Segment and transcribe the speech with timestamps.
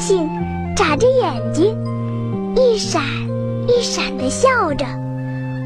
[0.00, 0.28] 星
[0.74, 1.76] 眨着眼睛，
[2.56, 3.02] 一闪
[3.68, 4.86] 一闪的笑着，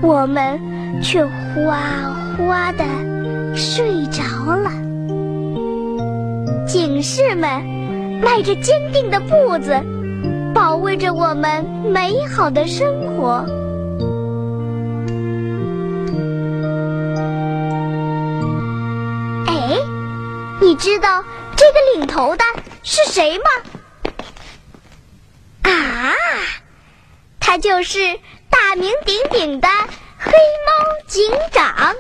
[0.03, 0.61] 我们
[1.01, 1.79] 却哗
[2.37, 2.85] 哗的
[3.55, 4.23] 睡着
[4.57, 4.71] 了。
[6.67, 7.63] 警士们
[8.21, 9.81] 迈着坚定的步子，
[10.53, 13.47] 保卫着我们美好的生活。
[19.47, 19.79] 哎，
[20.61, 21.23] 你知道
[21.55, 22.43] 这个领头的
[22.83, 23.45] 是谁吗？
[25.65, 26.15] 啊，
[27.41, 28.19] 他就是
[28.51, 29.69] 大名鼎鼎的
[30.19, 30.73] 黑猫
[31.07, 31.97] 警长。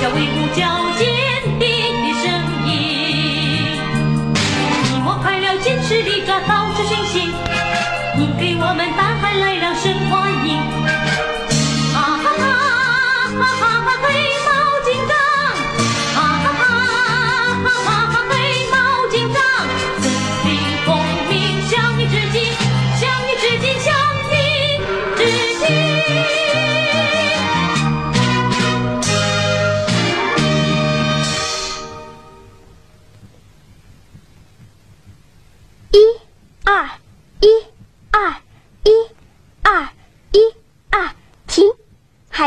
[0.00, 0.64] 留下威武矫
[0.96, 1.79] 健的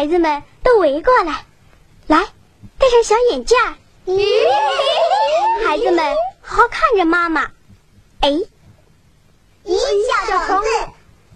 [0.03, 1.45] 孩子们都围过来，
[2.07, 2.27] 来，
[2.77, 3.77] 戴上小眼镜儿。
[5.65, 7.49] 孩子们，好好看着妈妈。
[8.19, 8.29] 哎，
[9.63, 9.77] 咦
[10.27, 10.67] 小虫子，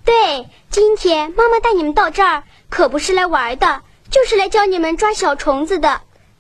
[0.04, 5.88] 对，今天妈妈带你们到这儿，可不是来玩的，就是来教你们抓小虫子的。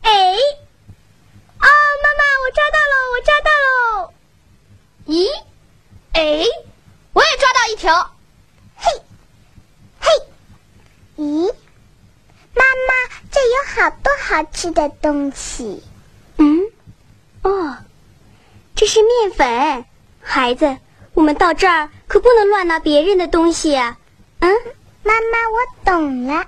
[0.01, 1.67] 哎，啊，
[2.03, 3.51] 妈妈，我抓到喽，我抓到
[4.03, 4.11] 喽！
[5.07, 5.29] 咦，
[6.11, 6.43] 哎，
[7.13, 8.11] 我也抓到一条。
[8.75, 8.91] 嘿，
[10.01, 10.11] 嘿，
[11.15, 11.53] 咦，
[13.47, 15.83] 有好多好吃的东西。
[16.37, 16.61] 嗯，
[17.41, 17.77] 哦，
[18.75, 19.85] 这是面粉。
[20.21, 20.77] 孩子，
[21.13, 23.97] 我们到这儿可不能乱拿别人的东西啊。
[24.39, 24.51] 嗯，
[25.03, 26.45] 妈妈，我懂了。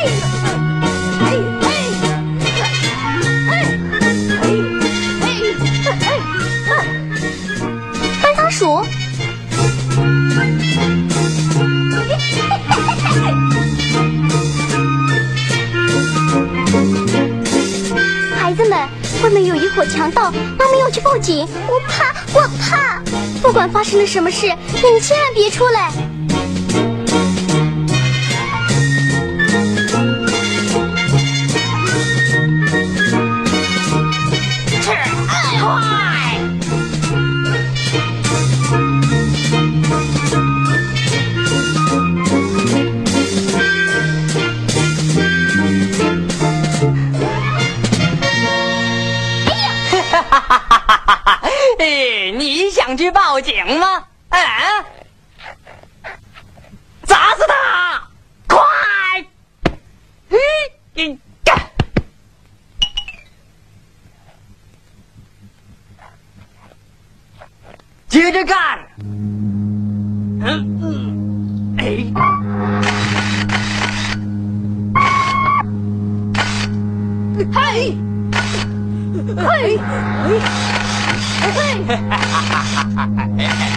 [0.00, 0.06] 嘿
[1.20, 1.28] 嘿
[6.66, 6.72] 嘿，
[8.22, 8.82] 翻仓鼠。
[18.34, 18.78] 孩子们，
[19.22, 23.02] 外面有一伙强盗，妈妈要去报警，我怕我怕，
[23.42, 25.90] 不管发生了什么事，你们千万别出来。
[35.60, 35.68] 快！
[49.46, 51.40] 哎呀哈哈哈哈哈！
[51.78, 54.06] 哎，你想去报警吗？
[54.30, 54.38] 啊！
[57.04, 58.08] 砸死他！
[58.48, 58.58] 快！
[60.30, 60.38] 嘿，
[60.94, 61.70] 你干！
[68.30, 68.78] 接着干！
[70.40, 71.82] 嗯嗯，哎。
[77.52, 77.96] 嘿，
[79.36, 79.80] 嘿，
[81.56, 83.69] 嘿，啊！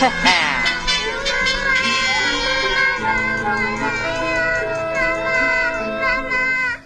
[0.00, 0.08] 嘿。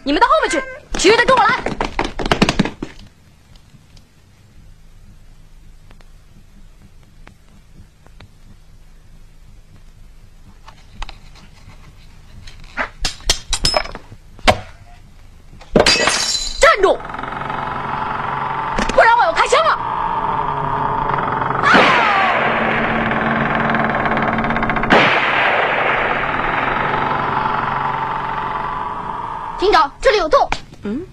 [0.03, 0.61] 你们到后面去，
[0.99, 1.54] 其余的跟我来。
[29.65, 30.49] 营长，这里有洞。
[30.83, 31.07] 嗯，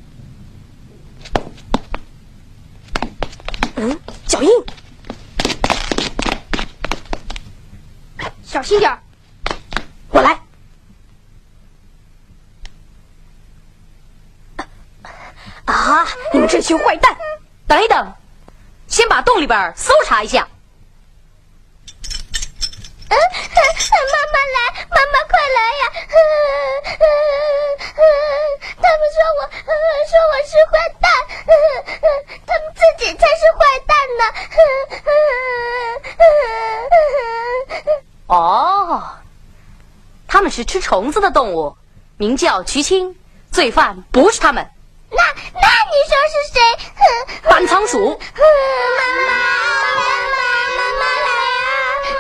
[3.76, 4.50] 嗯，脚印，
[8.44, 9.00] 小心点儿，
[10.10, 10.38] 我来。
[15.66, 16.06] 啊！
[16.34, 17.16] 你们这群坏蛋！
[17.68, 18.14] 等一等，
[18.88, 20.46] 先把洞里边搜查一下。
[23.08, 25.81] 嗯，妈妈来，妈妈快来。
[40.52, 41.78] 是吃虫子的动物，
[42.18, 43.16] 名叫渠青，
[43.52, 44.70] 罪犯不是他们。
[45.10, 46.60] 那那你说是谁？
[47.50, 47.98] 搬仓鼠。
[48.00, 48.44] 妈
[49.28, 49.32] 妈，
[49.98, 50.38] 妈妈，
[50.78, 51.64] 妈妈来呀！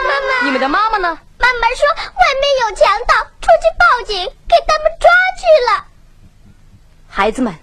[0.07, 1.19] 妈妈，你们的妈妈呢？
[1.37, 5.85] 妈妈说外面有强盗，出去报警，给他们抓去了。
[7.09, 7.53] 孩子们，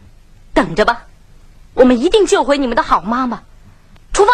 [0.52, 1.06] 等着吧，
[1.74, 3.42] 我们一定救回你们的好妈妈。
[4.12, 4.32] 出发！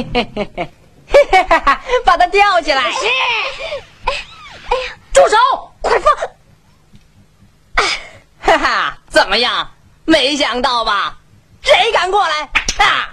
[0.00, 0.70] 嘿嘿嘿嘿嘿，
[1.12, 2.90] 嘿嘿哈哈，把它吊起来。
[5.12, 5.36] 住手！
[5.82, 6.16] 快放！
[8.40, 9.70] 哈哈，怎么样？
[10.06, 11.18] 没想到吧？
[11.62, 12.48] 谁敢过来？
[12.78, 13.10] 啊！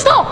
[0.03, 0.25] 走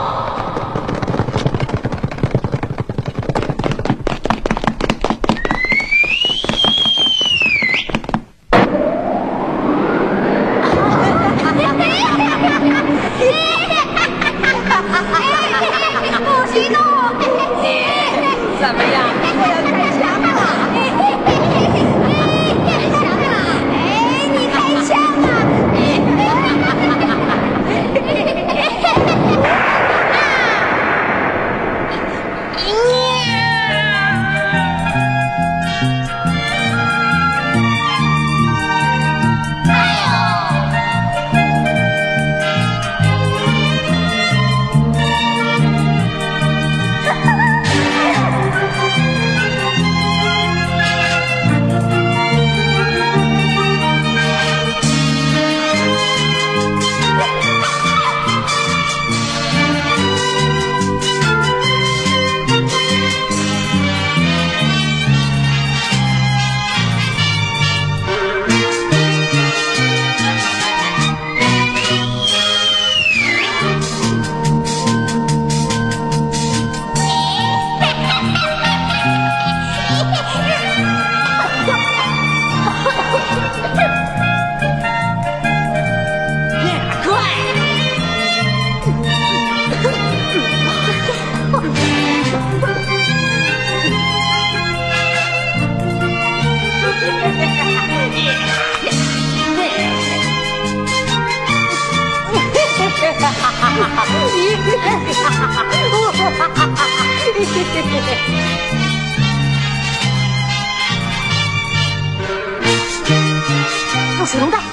[114.39, 114.70] 用水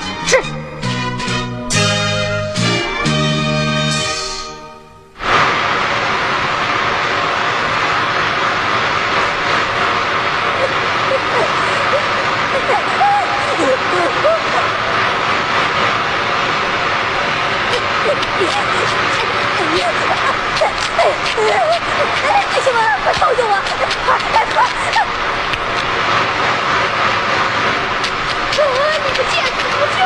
[29.25, 30.01] 见死不救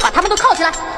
[0.00, 0.95] 把他们都铐起来！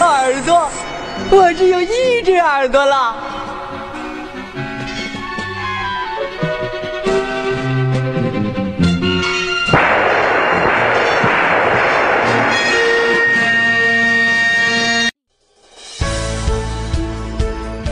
[0.00, 0.70] 耳朵，
[1.30, 3.14] 我只有一只耳朵了。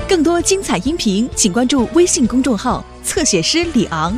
[0.08, 4.16] 更多精彩音频，请关注微信公众号“侧写师李昂”。